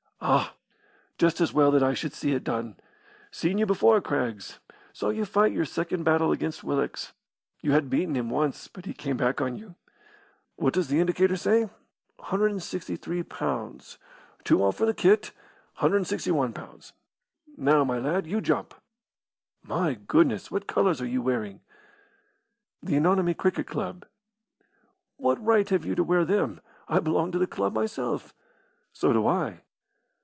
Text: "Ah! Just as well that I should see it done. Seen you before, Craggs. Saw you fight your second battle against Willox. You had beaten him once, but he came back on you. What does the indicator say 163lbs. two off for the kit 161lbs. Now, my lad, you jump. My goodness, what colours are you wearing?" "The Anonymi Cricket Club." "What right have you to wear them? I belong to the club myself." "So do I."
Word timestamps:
"Ah! 0.23 0.53
Just 1.17 1.41
as 1.41 1.51
well 1.51 1.71
that 1.71 1.81
I 1.81 1.95
should 1.95 2.13
see 2.13 2.33
it 2.33 2.43
done. 2.43 2.75
Seen 3.31 3.57
you 3.57 3.65
before, 3.65 3.99
Craggs. 4.01 4.59
Saw 4.93 5.09
you 5.09 5.25
fight 5.25 5.51
your 5.51 5.65
second 5.65 6.03
battle 6.03 6.31
against 6.31 6.61
Willox. 6.63 7.13
You 7.61 7.71
had 7.71 7.89
beaten 7.89 8.13
him 8.13 8.29
once, 8.29 8.67
but 8.67 8.85
he 8.85 8.93
came 8.93 9.17
back 9.17 9.41
on 9.41 9.55
you. 9.55 9.73
What 10.57 10.75
does 10.75 10.89
the 10.89 10.99
indicator 10.99 11.35
say 11.35 11.69
163lbs. 12.19 13.97
two 14.43 14.63
off 14.63 14.75
for 14.75 14.85
the 14.85 14.93
kit 14.93 15.31
161lbs. 15.79 16.91
Now, 17.57 17.83
my 17.83 17.97
lad, 17.97 18.27
you 18.27 18.41
jump. 18.41 18.75
My 19.63 19.95
goodness, 19.95 20.51
what 20.51 20.67
colours 20.67 21.01
are 21.01 21.07
you 21.07 21.23
wearing?" 21.23 21.61
"The 22.83 22.93
Anonymi 22.95 23.35
Cricket 23.35 23.65
Club." 23.65 24.05
"What 25.17 25.43
right 25.43 25.67
have 25.69 25.83
you 25.83 25.95
to 25.95 26.03
wear 26.03 26.25
them? 26.25 26.61
I 26.87 26.99
belong 26.99 27.31
to 27.31 27.39
the 27.39 27.47
club 27.47 27.73
myself." 27.73 28.35
"So 28.93 29.11
do 29.13 29.25
I." 29.25 29.61